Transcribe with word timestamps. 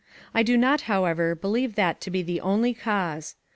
I 0.33 0.41
do 0.41 0.57
not, 0.57 0.81
however, 0.89 1.35
believe 1.35 1.75
that 1.75 2.01
to 2.01 2.09
be 2.09 2.23
the 2.23 2.41
only 2.41 2.73
cause. 2.73 3.35